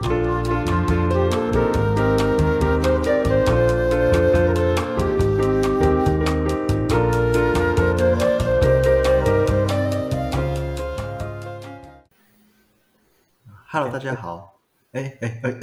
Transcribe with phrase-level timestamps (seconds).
[0.00, 0.30] Hello，
[13.90, 14.60] 大家好。
[14.92, 15.58] 哎哎哎，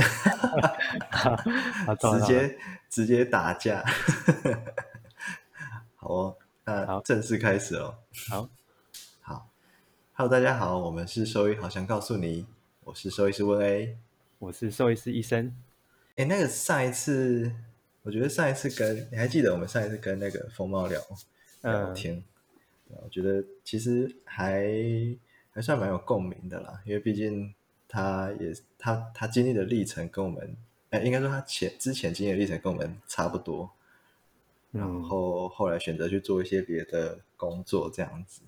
[1.96, 2.58] 直接
[2.90, 3.84] 直接打架。
[5.96, 7.96] 好哦，那正式开始哦。
[8.30, 8.50] 好，
[9.22, 9.48] 好
[10.14, 12.46] ，Hello，大家好，我们是兽医，好想告诉你，
[12.84, 13.98] 我是兽医师温 A。
[14.40, 15.56] 我是兽医师医生。
[16.18, 17.52] 哎，那个上一次，
[18.04, 22.22] 我觉得上一次跟你还记得我们上一次跟那个风猫聊聊嗯天，
[22.88, 24.66] 对我觉得其实还
[25.52, 27.54] 还算蛮有共鸣的啦，因为毕竟
[27.88, 30.56] 他也他他经历的历程跟我们，
[30.90, 33.72] 哎，应该说他前之前经历的历程跟我们差不多，
[34.72, 38.42] 然嗯，后后来选择去做一些别的工作，这样子，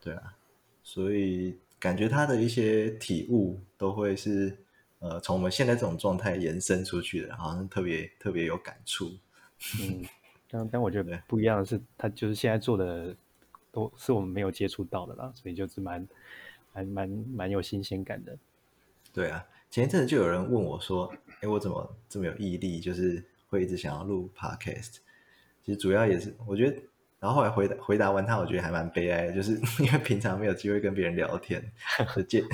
[0.00, 0.36] 对啊，
[0.82, 4.56] 所以感觉他的一些体悟都会是
[5.00, 9.12] 呃从我们现在这种状态延伸出去的，好像特别特别有感触。
[9.80, 10.04] 嗯，
[10.50, 13.14] 但但我觉得不一样的是，他就是现在做的
[13.70, 16.08] 都是我们没有接触到的啦，所以就是蛮
[16.72, 18.36] 蛮蛮蛮有新鲜感的。
[19.12, 24.98] 对啊，前一阵子就有人问我说：“哎，我怎么这么有毅力，就是会一直想要录 podcast？”
[25.64, 26.80] 其实主要也是我觉得，
[27.20, 29.52] 然后后来回答回答完他，我觉得还蛮悲哀的，就是
[29.82, 31.60] 因为平常没有机会跟别人聊天，
[32.14, 32.44] 就借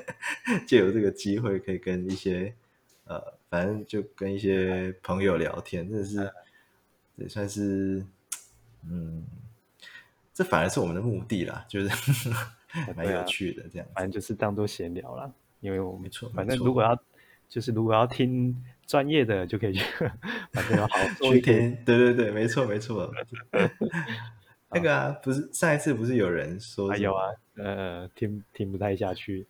[0.66, 2.54] 借由这个机会可以跟一些
[3.04, 6.30] 呃，反正就跟一些朋友聊天，真的是
[7.16, 8.04] 也算是
[8.86, 9.24] 嗯，
[10.34, 12.30] 这反而是我们的目的啦，就是
[12.94, 13.92] 蛮有趣的这样子。
[13.94, 16.98] 反正就是当做闲聊啦，因为我们没错反正如果要
[17.48, 18.54] 就是如果要听
[18.92, 19.82] 专业的，就可以去，
[20.52, 21.60] 反正要好好 做去一些。
[21.60, 23.10] 听，对对对，没错没错。
[24.68, 27.24] 那个啊，不是上一次不是有人说有啊，
[27.56, 29.46] 呃，听听不太下去，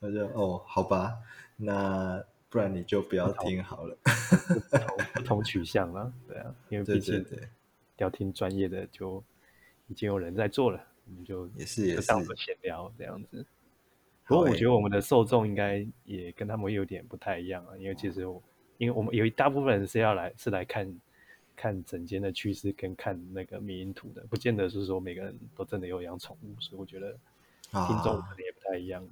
[0.00, 1.18] 我就哦，好吧，
[1.58, 3.94] 那不然你就不要听好了。
[4.48, 7.22] 不同不同取向了，对啊，因为对毕竟
[7.98, 9.22] 要听专业的就
[9.88, 13.44] 已经有人在做了，我们就也是也就是当做闲聊这样子。
[14.30, 18.40] 不过我觉得我们的受众应该也跟他们有点不太一样啊，因为其实我
[18.78, 21.00] 因为我们有一大部分人是要来是来看
[21.56, 27.10] 看整间的趋势跟看那个迷因图的，不见得是说每个人都真的有养宠物，所以我觉得
[27.72, 29.04] 听众可啊能也不太一样。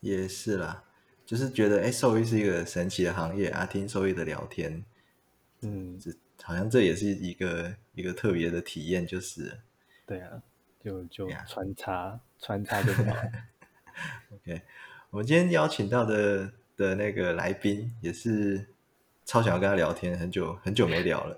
[0.00, 0.82] 也是啦，
[1.24, 4.84] 就是觉得哎，兽医是一个神奇的行业啊，听兽医的聊天，
[5.62, 6.10] 嗯，这
[6.42, 9.58] 好像这也是一个一个特别的体验，就是了
[10.04, 10.42] 对啊，
[10.82, 13.14] 就就穿插穿插就好。
[14.34, 14.62] OK，
[15.10, 18.66] 我们今天邀请到的的那个来宾也是
[19.24, 21.36] 超想要跟他聊天，很久很久没聊了。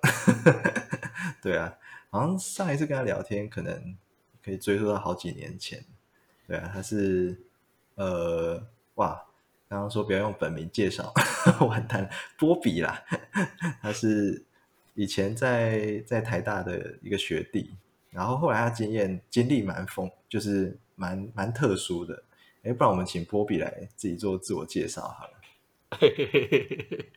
[1.43, 1.77] 对啊，
[2.11, 3.97] 好像上一次跟他聊天，可能
[4.45, 5.85] 可以追溯到好几年前。
[6.47, 7.41] 对啊，他是
[7.95, 9.23] 呃，哇，
[9.69, 11.13] 刚刚说不要用本名介绍，
[11.67, 13.05] 完蛋了，波比啦，
[13.81, 14.45] 他是
[14.95, 17.75] 以前在在台大的一个学弟，
[18.11, 22.23] 然后后来他经验经历蛮丰，就是蛮蛮特殊的。
[22.63, 25.33] 哎，不然我们请波比来自己做自我介绍好了。
[25.99, 27.11] 嘿嘿嘿嘿嘿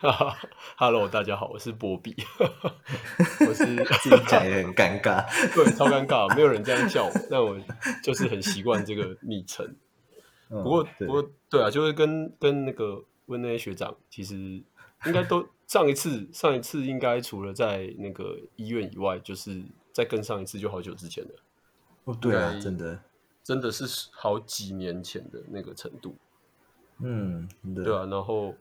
[0.00, 0.36] 哈哈
[0.76, 2.14] ，Hello，大家好，我是波比，
[3.46, 3.64] 我是
[4.02, 5.24] 自己讲也很尴尬。
[5.54, 7.56] 对，超尴尬，没有人这样叫我，但我
[8.02, 9.76] 就是很习惯这个昵称。
[10.48, 14.34] 不不过，不过，对啊，就是跟跟那个温内学长，其实
[15.06, 19.62] 应该都上一次，上一次应该除了在那个医院以外，就是
[19.92, 21.30] 再跟上一次就好久之前了，
[22.04, 23.00] 哦，对啊，真的，
[23.50, 26.14] 真的是好几年前的那个程度。
[27.00, 28.54] 嗯，对啊，然后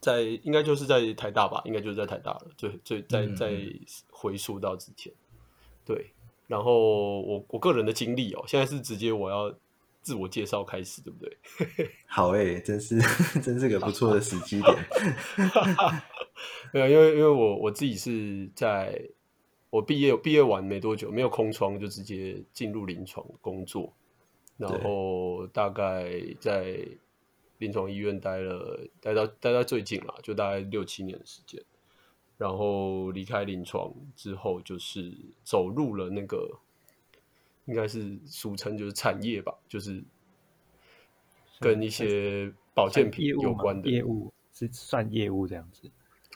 [0.00, 3.54] 在应该就是在台大吧，应该就是在台大了，最最在嗯在
[4.10, 5.12] 回溯到之前，
[5.84, 6.10] 对，
[6.48, 9.54] 然后我我个人的经历哦，现在是直接我要
[10.02, 11.38] 自我介绍开始，对不对？
[12.08, 12.98] 好哎，真是
[13.40, 14.76] 真是个不错的时机点。
[16.72, 19.08] 没有，因为因为我我自己是在
[19.74, 23.92] 我毕业毕业完没多久，没有空窗就直接进入临床工作，
[24.56, 26.86] 然后大概在
[27.58, 31.60] 临床医院待了待到待到最近啦，就大概六七年的时间。
[32.38, 35.12] 然后离开临床之后，就是
[35.42, 36.48] 走入了那个
[37.64, 40.04] 应该是俗称就是产业吧，就是
[41.58, 45.90] 跟一些保健品有关的业务是算业务这样子。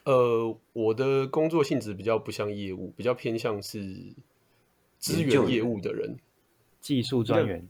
[0.09, 4.15] 呃，我的工作性质比较不像业务，比较偏向是
[4.99, 6.17] 资源业务的人。
[6.81, 7.69] 技术专员，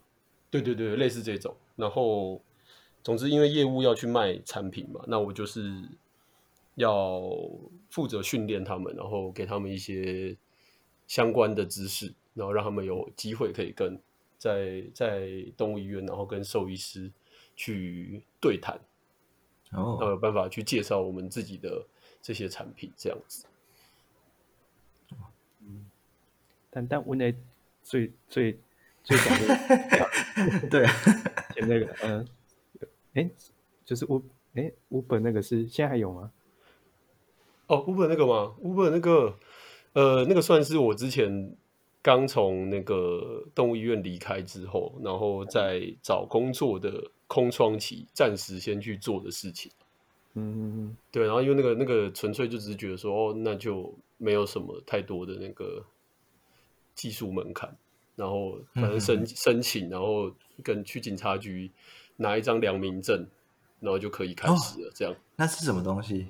[0.48, 1.56] 对对对，类似这种。
[1.74, 2.40] 然后，
[3.02, 5.82] 总之，因为业务要去卖产品嘛，那我就是
[6.76, 7.28] 要
[7.90, 10.36] 负责训练他们，然后给他们一些
[11.08, 13.98] 相关的知识，然后让他们有机会可以跟
[14.38, 17.10] 在在动物医院，然后跟兽医师
[17.56, 18.78] 去对谈，
[19.70, 21.86] 然后哦，有办法去介绍我们自己的
[22.22, 23.46] 这些产品，这样子。
[25.60, 25.86] 嗯
[26.70, 27.34] 但但我那
[27.82, 28.58] 最最
[29.02, 30.86] 最早的 对，
[31.54, 32.28] 前那个，嗯、
[33.14, 33.30] 哎，
[33.84, 34.22] 就是乌
[34.54, 36.30] 哎乌本那个是现在还有吗？
[37.66, 39.36] 哦，Uber 那个吗？Uber 那个，
[39.92, 41.54] 呃，那个算是我之前
[42.00, 49.70] 刚从那个动物医院离开之后，然后在找工作的空窗期，暂时先去做的事情。
[50.34, 55.84] 嗯，对，然后因为那个那个纯粹就只是觉得说，哦，那就没有什么太多的那个
[56.94, 57.76] 技术门槛，
[58.14, 60.32] 然后反正申申请，然后
[60.62, 61.70] 跟去警察局
[62.16, 63.26] 拿一张良民证，
[63.80, 64.92] 然后就可以开始了。
[64.94, 66.28] 这样，那是什么东西？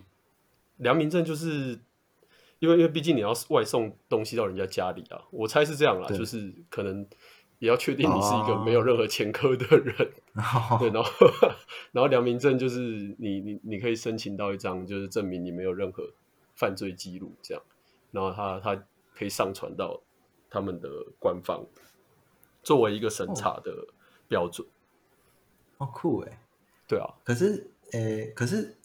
[0.79, 1.79] 良民证就是
[2.61, 7.07] 因为因为毕竟你要外送东西到人家家里啊，我猜是这样啦，就是可能
[7.59, 9.95] 也要确定你是一个哦没有任何前科的人。
[10.79, 11.27] 对，然后
[11.93, 12.79] 然后良民证就是
[13.19, 16.09] 你你你可以申请到一张，就是证明你没有任何
[16.55, 17.63] 犯罪记录这样，
[18.11, 18.85] 然后他他
[19.15, 20.01] 可以上传到
[20.49, 20.89] 他们的
[21.19, 21.65] 官方，
[22.63, 23.73] 作为一个审查的
[24.29, 24.67] 标准。
[25.79, 26.41] 哦，酷哎！
[26.89, 28.77] 对啊，可是，诶，可是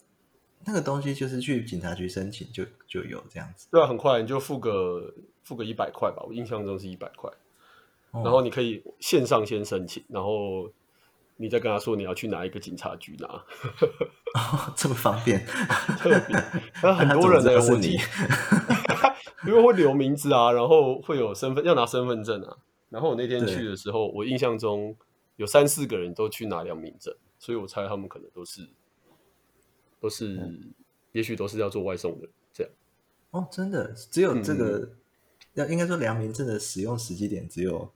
[0.64, 3.66] 那个东西就是去警察局申请就就有这样子。
[3.70, 5.12] 对啊，很快你就付个
[5.42, 7.34] 付个一百块吧，我印象中是一百块，哦
[8.22, 10.70] 然后你可以线上先申请，然后
[11.36, 13.26] 你再跟他说你要去哪一个警察局拿，
[14.38, 15.44] 哦这么方便，
[15.98, 16.36] 特别，
[16.82, 17.98] 那很多人呢、那他怎么知道是你？
[19.50, 22.56] 因为会留名字啊，然后会有身份要拿身份证啊。
[22.88, 24.96] 然后我那天去的时候，我印象中
[25.36, 28.68] 有三四个人都去拿良民证，所以我猜他们可能都是
[30.00, 30.72] 都是，嗯
[31.12, 32.72] 也许都是要做外送的这样。
[33.32, 33.92] 哦，真的？
[33.92, 34.58] 只有这嗯。
[34.58, 34.90] 个，
[35.54, 37.92] 要应该说良民证的使用时机点只有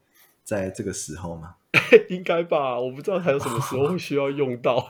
[0.49, 1.55] 在这个时候吗？
[2.09, 4.89] 应该吧，我不知道还有什么时候会需要用到。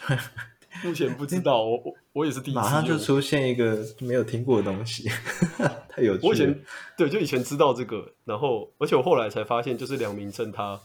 [0.84, 2.60] 目前不知道，我我我也是第一次。
[2.60, 5.08] 马上就出现一个没有听过的东西，
[5.88, 6.62] 太有趣了我以前。
[6.94, 10.78] 对，就以前知道这个，然后而且我后来才发现，就是良民证它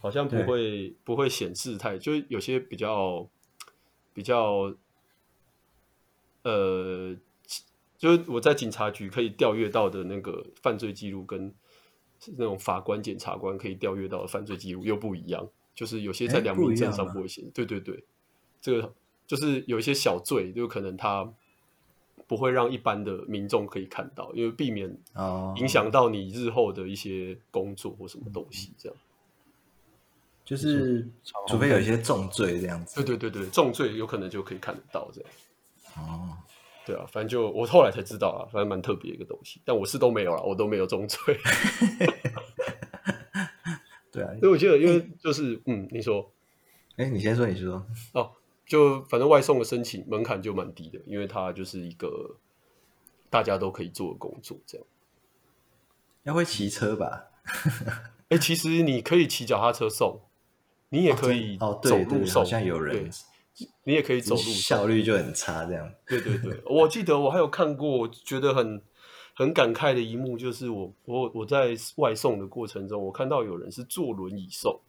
[0.00, 3.28] 好像不会不会显示太，就是有些比较
[4.14, 4.72] 比较
[6.44, 7.16] 呃，
[7.98, 11.52] 就是我在警察局可以调阅到的那个犯罪记录，跟
[12.36, 18.04] 那种法官、检察官可以调阅到的犯罪记录又不一样，就是有些在诶良民证上不会写，对对对，
[18.60, 18.94] 这个
[19.26, 21.32] 就是有一些小罪，就可能他
[22.26, 28.98] 不会让一般的民众可以看到，因为避免哦，影响到你日后的一些工作或什么东西，这样。
[30.44, 31.08] 就是
[31.46, 32.96] 除非有一些重罪这样子。
[32.96, 35.30] 对对对对，重罪有可能就可以看得到这样。
[35.96, 36.36] 哦，
[36.84, 41.18] 对啊，反正就我后来才知道啊，反正蛮特别一个东西，但我是都没有了，我都没有中罪。
[44.10, 44.30] 对啊。
[44.40, 46.32] 所以我记得，因为就是嗯，你说
[46.96, 47.86] 哎，你先说，你说。
[48.12, 48.32] 哦，
[48.66, 52.36] 就反正外送的申请门槛就蛮低的，因为它就是一个
[53.30, 54.86] 大家都可以做的工作，这样。
[56.24, 57.30] 要会骑车吧？
[58.28, 60.20] 哎，其实你可以骑脚踏车送，
[60.90, 63.10] 你也可以哦，走对对，路送，好像有人对，
[63.84, 65.92] 你也可以走路效率就很差，这样。
[66.06, 68.82] 对对对，我记得我还有看过，我觉得很
[69.34, 74.80] 很感慨的一幕，就是我我我在外送的过程中，我看到有人是坐轮椅送，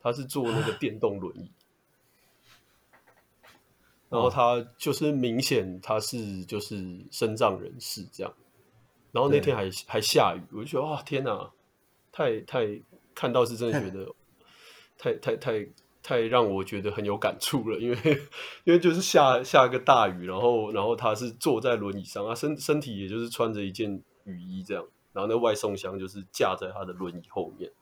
[0.00, 1.50] 他是坐那个电动轮椅，
[4.08, 6.76] 然后他就是明显他是就是
[7.10, 8.34] 身障人士这样，
[9.12, 11.50] 然后那天还还下雨，我就觉得哇天哪，
[12.12, 12.80] 太太
[13.14, 14.10] 看到是真的觉得
[14.96, 15.66] 太太太
[16.06, 17.96] 太让我觉得很有感触了，因为
[18.64, 24.84] 因为就是下下个大雨，然后然后他是坐在轮椅上，他身身体也就是穿着一件雨衣这样，
[25.14, 27.72] 然后那外送箱就是架在他的轮椅后面，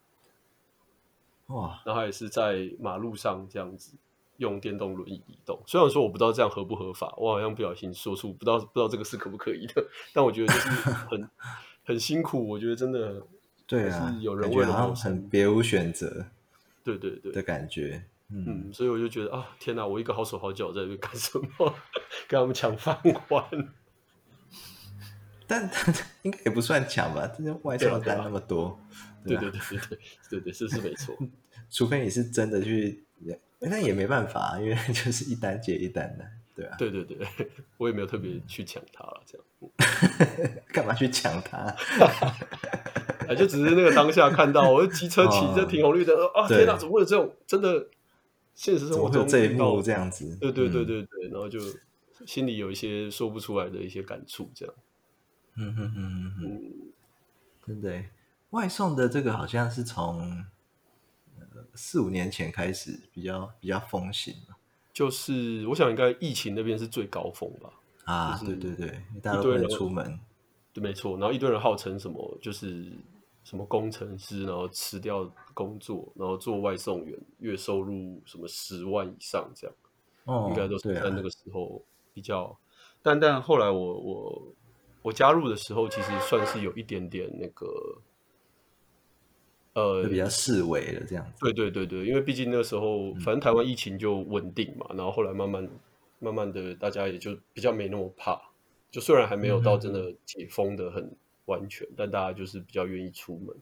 [1.48, 3.96] 哇，然后也是在马路上这样子
[4.36, 5.60] 用电动轮椅移动。
[5.66, 11.28] 虽然说我不知道这样合不合法，我好像不小心说出不知道不知道这个是可不可以的，但我觉得就是很
[11.82, 13.20] 很辛苦，我觉得真的
[13.66, 16.26] 对啊，是有人为了很别无选择
[16.84, 18.04] 对对对的感觉。
[18.32, 21.74] 嗯，嗯，所以我就觉得啊，天哪，我一个好手好脚在这边干什么？
[22.26, 22.98] 跟他们抢饭
[23.28, 23.44] 碗。
[25.46, 28.78] 但但应该也不算抢吧，这些外送的单那么多，
[29.26, 29.98] 对吧对对对对
[30.30, 31.14] 对对，这是没错。
[31.68, 33.04] 除非你是真的去，
[33.58, 36.24] 那也没办法，因为 就是一单接一单的，
[36.54, 37.18] 对啊，对对对，
[37.76, 39.46] 我也没有特别去抢它了，这样。
[40.72, 41.58] 干嘛去抢它？
[43.28, 47.86] 哎，就只是那个当下看到，我机车骑着哦停红绿灯，啊，对天哪，怎么会有这种真的
[48.54, 50.36] 现实生活中这一幕这样子？
[50.36, 51.58] 对对对嗯，对对，然后就
[52.26, 54.74] 心里有一些说不出来的一些感触，这样。
[55.56, 56.72] 嗯哼哼哼哼，嗯，
[57.66, 58.10] 真的耶，
[58.50, 60.44] 外送的这个好像是从
[61.38, 64.56] 呃四五年前开始比较比较风行嘛
[64.92, 67.70] 就是我想应该疫情那边是最高峰吧。
[68.04, 70.20] 啊，就是对对对，大家都不能一堆人出门，
[70.72, 71.16] 对，没错。
[71.18, 72.90] 然后一堆人号称什么，就是
[73.44, 79.76] 什么工程师，然后辞掉工作，然后做外送员，月收入什么十万以上这样，
[80.24, 81.82] 哦，应该都是在那个时候
[82.14, 82.56] 比较。
[83.02, 84.54] 但但后来我我
[85.02, 87.66] 我加入的时候，其实算是有一点点那个，
[89.72, 91.32] 呃，比较示威了这样子。
[91.40, 95.68] 对对对对，因为毕竟那个时候，反正台湾疫情就稳定嘛，然后后来慢慢
[96.20, 98.40] 慢慢的，大家也就比较没那么怕。
[98.92, 103.56] 就虽然还没有到真的解封的很完全，但大家就是比较愿意出门。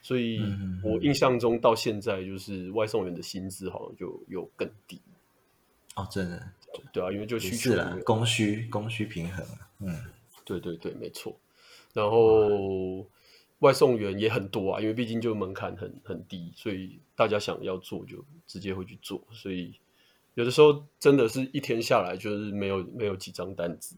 [0.00, 5.00] 所以嗯我印象中到现在，就是外送员的薪资好像就有更低，
[5.96, 6.52] 哦，真的
[6.92, 10.04] 对啊，因为就也需求是啦没，有供需供需平衡啊，嗯，
[10.44, 11.36] 对对对，没错。
[11.92, 13.04] 然后
[13.58, 19.20] 外送员也很多啊，因为毕竟就门槛很很低，所以大家想要做就直接会去做。
[19.32, 19.74] 所以
[20.34, 23.96] 有的时候真的是一天下来就是没有没有几张单子，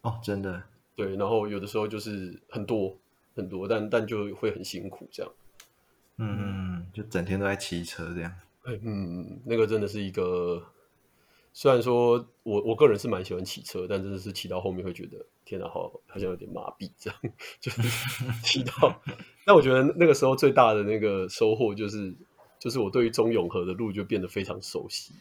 [0.00, 0.62] 哦，真的，
[0.96, 1.16] 对。
[1.16, 2.96] 然后有的时候就是很多
[3.34, 5.32] 很多，但但就会很辛苦这样。
[6.16, 8.32] 嗯就整天都在骑车这样。
[8.62, 10.62] 哎，嗯，那个真的是一个，
[11.52, 17.20] 虽然说我我个人是蛮喜欢骑车，但真的是骑到后面会觉得，天哪，好好像有点麻痹，这样
[17.60, 17.82] 就是
[18.42, 19.02] 骑到。
[19.44, 22.14] 但我觉得那个时候最大的那个收获就是，
[22.58, 25.12] 就是我对于中永和的路就变得非常熟悉。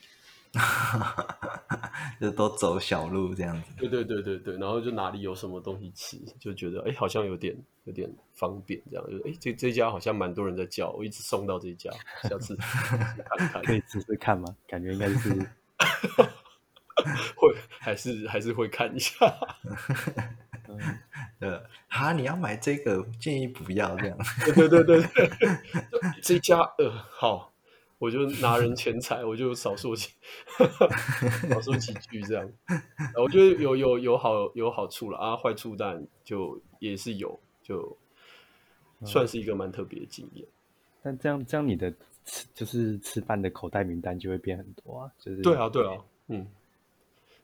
[2.21, 3.71] 就都走小路这样子。
[3.77, 7.55] 对对对对对，然后就哪里有什么东西吃，就觉得哎，好像有点
[7.85, 11.91] 有点方便，这样就是哎，这这家好像蛮多人在叫，我一直送到这家，
[12.23, 13.63] 下次看看。
[13.65, 14.55] 可以试试看吗？
[14.67, 15.29] 感觉应该是
[17.35, 19.15] 会还是还是会看一下。
[20.67, 20.79] 嗯
[21.39, 24.17] 呃，哈，你要买这个，建议不要这样。
[24.45, 25.59] 对对对对对，
[26.21, 27.52] 这家呃好，
[28.03, 30.09] 我就拿人钱财，我就少说几
[31.49, 32.51] 少说几句这样。
[33.15, 37.97] 呃我觉得有有有好有好处了啊，坏处但就也是有，就
[39.05, 40.45] 算是一个蛮特别的经验。
[41.01, 41.89] 但这样这样你的
[42.25, 46.45] 吃就是吃饭的口袋名单就会变很多啊，就是对啊对啊，嗯，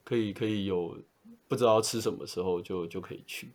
[0.03, 0.97] 可以可以有
[1.47, 3.47] 不知道吃什么时候就就可以去。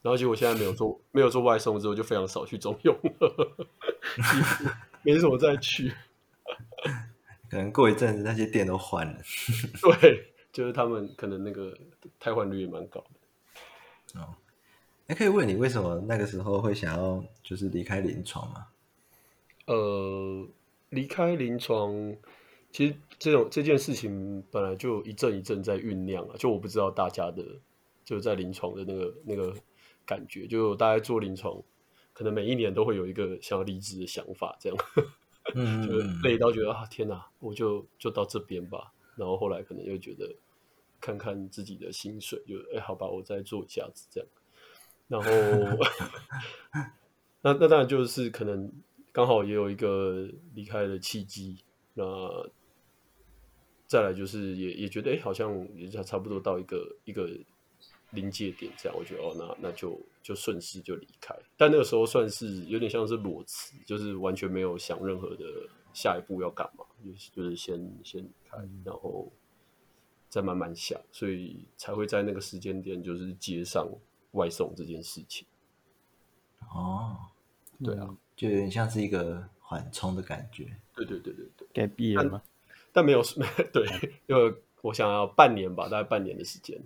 [0.00, 3.66] 然后结果现在没有做没有做外送之后，就非常少去中用了，
[5.02, 5.92] 没什么再去。
[7.50, 9.20] 可能过一阵子那些店都换了。
[10.00, 11.76] 对，就是他们可能那个
[12.18, 14.20] 汰换率也蛮高的。
[14.20, 14.34] 哦
[15.08, 18.68] 哎，可以问你为什么那个时候会想要就是离开临床吗？
[19.66, 20.46] 呃，
[20.90, 22.16] 离开临床，
[22.70, 27.44] 其实这种这件事情本来就一阵一阵在酝酿啊，就我不知道大家的
[28.04, 29.52] 就在临床的那个那个
[30.06, 31.60] 感觉，就大家做临床，
[32.12, 34.78] 可能每一年都会有一个想要离职的想法，这样
[35.54, 40.34] 嗯就是累到觉得啊天哪，我就就到这边吧，然后后来可能又觉得
[41.00, 44.28] 看看自己的薪水，就哎好吧，我再做一下子这样，
[45.08, 45.30] 然后
[47.42, 48.70] 那那当然就是可能
[49.10, 51.58] 刚好也有一个离开的契机，
[51.94, 52.04] 那
[53.88, 57.28] 再来就是也也觉得哎、诶好像也差差不多到一个一个
[58.12, 61.34] 临界点，这样我觉得哦，那那就就顺势就离开。
[61.56, 65.44] 但那个时候算是有点像是裸辞，就是完全没有想任何的
[65.92, 69.30] 下一步要干嘛，就是就是先先离开，然后
[70.28, 73.88] 再慢慢想，所以才会在那个时间点就是接上
[74.32, 75.46] 外送这件事情。
[76.74, 77.16] 哦，
[77.82, 80.64] 对啊，就有点像是一个缓冲的感觉。
[80.94, 81.66] 对对对对对。
[81.72, 82.42] 该毕业了吗？
[82.92, 83.22] 但没有
[83.72, 83.86] 对，
[84.26, 86.78] 因为我想要半年吧，大概半年的时间。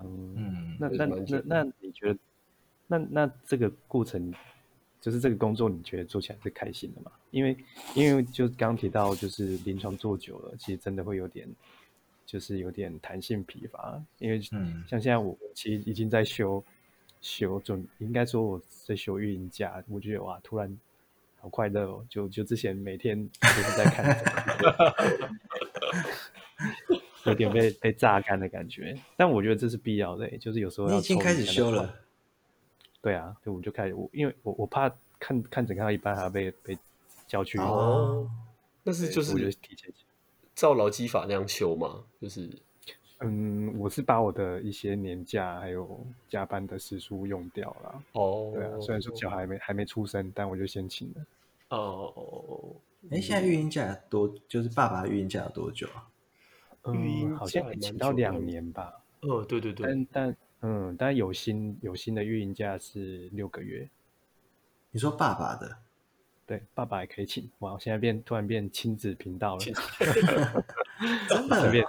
[0.00, 2.18] 嗯，嗯，那那那那你觉得，
[2.86, 4.32] 那那这个过程，
[5.00, 7.12] 就是这个工作，你觉得做起来是开心的吗？
[7.30, 7.56] 因为
[7.94, 11.46] 因为就刚刚提到，就是临床做久了，其实真的会有点，
[12.24, 14.02] 就是有点弹性疲乏。
[14.18, 16.64] 因为嗯像现在我其实已经在休
[17.20, 20.74] 休准，应该说我在休育婴假，我觉得哇，突然
[21.40, 22.04] 好快乐哦！
[22.08, 24.16] 就就之前每天都是在看
[27.24, 28.96] 有点被被榨干的感觉。
[29.16, 31.94] 但我觉得这是必要的、欸就是有时候要你已经抽开始休离才能换了。
[33.00, 36.76] 对啊，对，我就开始，我因为我我怕看看诊看到一半还要被被
[37.26, 38.28] 叫去，哦，
[38.82, 39.92] 但是就是我是提前。
[40.54, 42.50] 照劳基法那样修嘛，就是
[43.20, 48.02] 嗯，我是把我的一些年假还有加班的时数用掉了。
[48.12, 51.26] 哦，对啊，虽然说小孩没还没出生，但我就先请了。
[51.68, 52.74] 哦哦，
[53.10, 56.04] 哎，现在育婴假多，就是爸爸育婴假有多久啊？
[56.86, 63.88] 育婴嗯，好像请到两年吧，呃，对对对，但但嗯，但有薪有薪的育婴假是六个月。
[64.90, 65.76] 你说爸爸的
[66.46, 67.48] 对，爸爸也可以请。
[67.58, 69.60] 哇，现在变突然变亲子频道了，
[71.28, 71.84] 真的，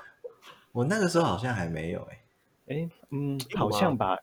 [0.73, 2.21] 我那个时候好像还没有哎、
[2.67, 4.19] 哎，嗯，好像吧，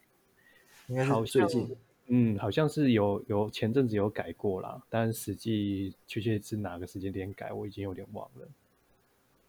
[0.88, 1.74] 应该是最近
[2.08, 8.48] 嗯，好像是有有前阵子有改过啦，但实际确切是哪个时间点改，我已经有点忘了。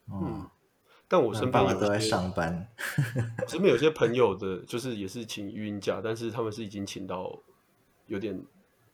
[0.09, 0.49] 嗯，
[1.07, 2.67] 但我那身边有爸爸都在上班，
[3.41, 7.37] 我身边有些朋友的，就是也是请育婴假，但是他们是已经请到
[8.07, 8.37] 有点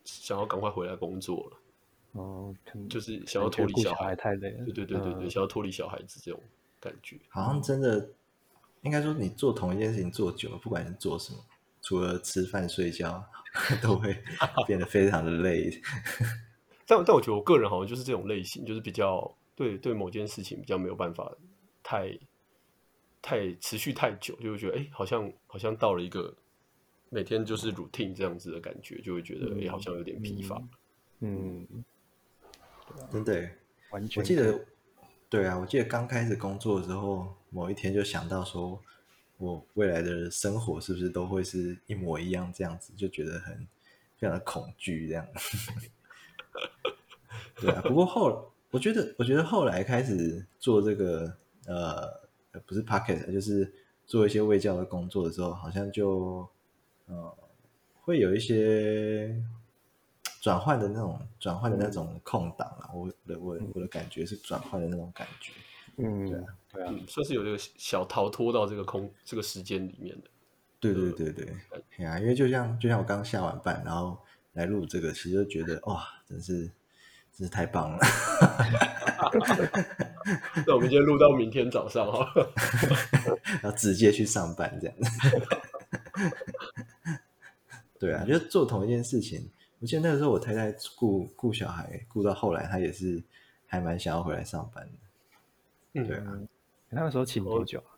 [0.04, 4.16] 想要赶快回来工作了，哦，可能就是想要脱离小孩。
[4.16, 4.66] 太累了。
[4.66, 6.40] 对对对对对，嗯想要脱离小孩子这种
[6.80, 7.18] 感觉。
[7.30, 8.10] 好像真的
[8.82, 11.40] 应该说你做同一件事情做久了，不管你做什么，
[11.82, 13.24] 除了吃饭睡觉，
[13.82, 14.16] 都会
[14.68, 15.82] 变得非常的累。
[16.86, 21.32] 但但我觉得我个人好像就是这种类型，就是比较对对某件事情比较没有办法
[21.94, 22.18] 太
[23.22, 26.34] 太持续太久，就会觉得哎、诶好像好像到了一个
[27.10, 30.60] 每天就是 routine 这样子的感觉，就会觉得哎、诶好像有点疲乏。
[31.20, 31.68] 嗯，
[33.12, 33.48] 真的，
[33.92, 34.66] 完全我记得，
[35.30, 38.82] 对啊，我记得刚开始工作的时候，某一天就想到说，
[39.38, 43.56] 我未来的生活是不是都会是一模一样这样子，就觉得很
[44.18, 45.28] 非常的恐惧这样。
[47.62, 53.72] 对啊，不过后我觉得，我觉得后来开始做这个呃，呃不是 p o c k e t 就是
[54.06, 56.48] 做一些卫教的工作的时候，好像就
[57.08, 57.36] 呃
[58.02, 59.36] 会有一些
[60.42, 65.54] 转换的那种转换的那种空档啊，我的我我的感觉是转换的那种感觉。
[65.98, 70.28] 嗯，对啊对啊，嗯，算是有这个小逃脱到这个空这个时间里面的。
[70.80, 71.46] 对对对对，
[71.98, 74.18] 对啊，因为就像就像我刚下完班，然后
[74.54, 76.70] 来录这个，其实就觉得哇，真是
[77.32, 78.00] 真是太棒了。
[80.66, 82.28] 那我们今天录到明天早上哈。
[83.62, 85.12] 然后直接去上班这样子。
[88.00, 89.50] 对啊，就是做同一件事情。
[89.80, 93.22] 我记得那个时候我太太顾顾小孩，顾到后来，她也是
[93.66, 94.92] 还蛮想要回来上班的。
[95.96, 96.48] 嗯对啊，嗯，
[96.90, 97.92] 那个时候请多久啊？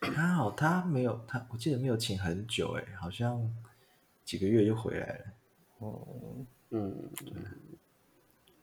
[0.00, 3.40] 她好，她没有，她我记得没有请很久，哎，好像
[4.24, 5.24] 几个月就回来了。
[5.78, 6.06] 哦，
[6.70, 7.10] 嗯，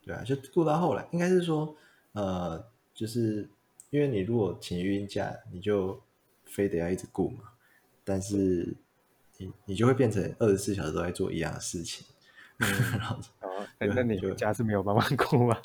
[0.05, 1.75] 对啊，就顾到后来，应该是说，
[2.19, 3.49] 呃，就是
[3.91, 6.01] 因为你如果请育婴假，你就
[6.43, 7.43] 非得要一直顾嘛，
[8.03, 8.75] 但是
[9.37, 12.05] 你你就会变成二十四小时都在做一样的事情。
[12.59, 15.57] 然后哦，那你就们家是没有办法顾吗？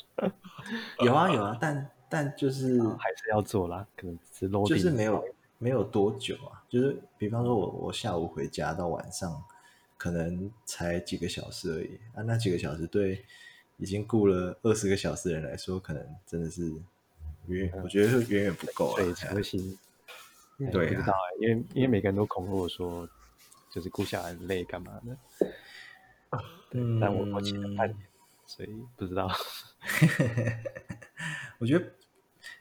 [1.03, 4.17] 有啊有啊，但但就是还是要做啦，可能
[4.65, 5.21] 就是没有
[5.57, 9.43] 没有多久啊，就是比方说我我下午回家到晚上，
[9.97, 13.25] 可能才几个小时而已啊，那几个小时对
[13.77, 16.71] 已经顾了二十个小时的人来说，可能真的是
[17.47, 18.95] 远，我觉得是远远不够啊。
[18.97, 19.77] 对核心。
[20.57, 23.09] 哎对啊不知道哎，因为因为每个人都恐吓我说，
[23.69, 25.17] 就是顾小孩很累干嘛的，
[26.71, 27.97] 嗯但我我请了半年，
[28.45, 29.29] 所以不知道。
[31.59, 31.85] 我觉得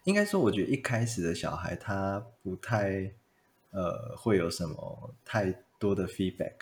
[0.03, 3.13] 应该说，我觉得一开始的小孩他不太
[3.71, 6.55] 呃会有什么太多的 feedback，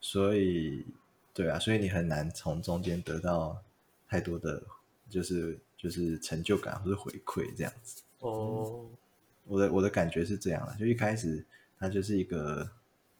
[0.00, 0.86] 所以
[1.34, 3.60] 对啊，所以你很难从中间得到
[4.12, 4.62] 太多的
[5.08, 8.02] 就是就是成就感或者回馈这样子。
[8.18, 8.90] 哦，
[9.44, 11.42] 我的我的感觉是这样的，就一开始
[11.78, 12.70] 他就是一个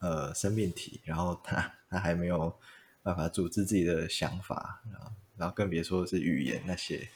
[0.00, 2.54] 呃生命体，然后他他还没有
[3.02, 7.08] 办法组织自己的想法，然后然后更别说是语言那些，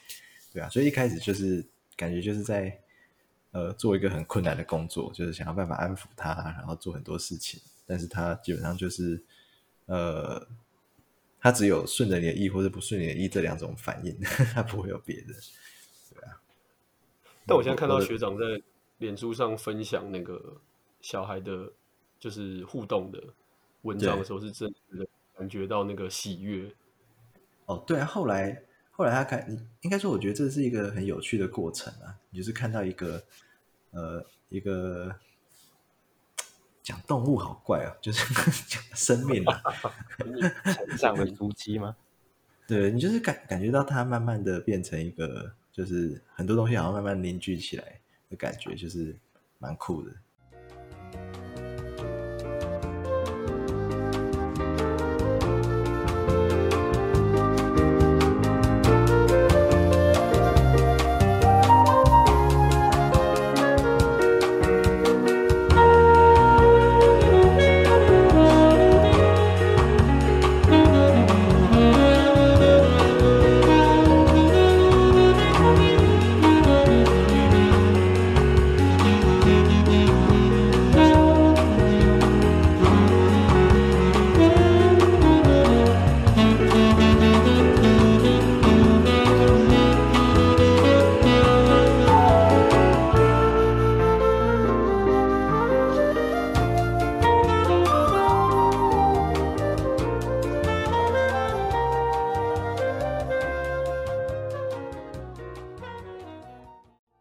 [0.55, 1.63] 对啊，所以一开始就是
[1.99, 2.81] 感觉就是在
[3.51, 9.23] 呃做一个很困难的工作，就是想要办法安抚他，然后做很多事情，但是他基本上就是
[9.85, 10.49] 呃
[11.47, 14.19] 他只有顺着你的意或者不顺你的意这两种反应，
[14.53, 15.27] 他不会有别的。
[16.13, 16.43] 对啊
[17.47, 18.61] 但我现在看到学长在
[18.99, 20.61] 脸书上分享那个
[21.01, 21.73] 小孩的，
[22.19, 23.23] 就是互动的
[23.83, 25.07] 文章的时候，是真的
[25.39, 26.69] 感觉到那个喜悦。
[27.67, 32.19] 哦，对啊，后来后来他看，你应该说，我觉得这是一个很有趣的过程啊。
[32.31, 33.23] 你就是看到一个
[33.93, 35.15] 呃一个
[36.87, 38.33] 讲动物好怪哦，就是
[38.71, 39.61] 讲生命啊，
[40.73, 41.97] 成长的足迹吗？
[42.69, 49.17] 对你就是感感觉到它慢慢的变成一个，就是很多东西好像慢慢凝聚起来的感觉，就是
[49.59, 50.13] 蛮酷的。